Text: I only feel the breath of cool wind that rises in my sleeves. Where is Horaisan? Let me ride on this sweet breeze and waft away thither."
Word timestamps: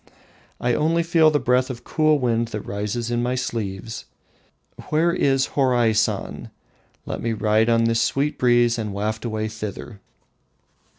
I 0.59 0.73
only 0.73 1.03
feel 1.03 1.29
the 1.29 1.37
breath 1.39 1.69
of 1.69 1.83
cool 1.83 2.17
wind 2.17 2.47
that 2.47 2.61
rises 2.65 3.11
in 3.11 3.21
my 3.21 3.35
sleeves. 3.35 4.05
Where 4.89 5.13
is 5.13 5.49
Horaisan? 5.53 6.49
Let 7.05 7.21
me 7.21 7.33
ride 7.33 7.69
on 7.69 7.83
this 7.83 8.01
sweet 8.01 8.39
breeze 8.39 8.79
and 8.79 8.93
waft 8.93 9.25
away 9.25 9.47
thither." 9.47 9.99